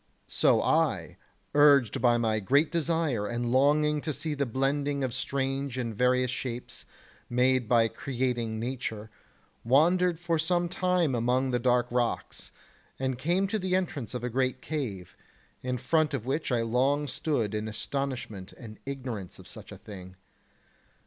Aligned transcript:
so 0.27 0.63
I, 0.63 1.17
urged 1.53 2.01
by 2.01 2.17
my 2.17 2.39
great 2.39 2.71
desire 2.71 3.27
and 3.27 3.51
longing 3.51 4.01
to 4.01 4.11
see 4.13 4.33
the 4.33 4.47
blending 4.47 5.03
of 5.03 5.13
strange 5.13 5.77
and 5.77 5.95
various 5.95 6.31
shapes 6.31 6.85
made 7.29 7.69
by 7.69 7.87
creating 7.87 8.59
nature, 8.59 9.11
wandered 9.63 10.19
for 10.19 10.39
some 10.39 10.67
time 10.69 11.13
among 11.13 11.51
the 11.51 11.59
dark 11.59 11.85
rocks, 11.91 12.51
and 12.97 13.19
came 13.19 13.45
to 13.49 13.59
the 13.59 13.75
entrance 13.75 14.15
of 14.15 14.23
a 14.23 14.29
great 14.31 14.59
cave, 14.59 15.15
in 15.61 15.77
front 15.77 16.15
of 16.15 16.25
which 16.25 16.51
I 16.51 16.63
long 16.63 17.07
stood 17.07 17.53
in 17.53 17.67
astonishment 17.67 18.53
and 18.53 18.79
ignorance 18.87 19.37
of 19.37 19.47
such 19.47 19.71
a 19.71 19.77
thing. 19.77 20.15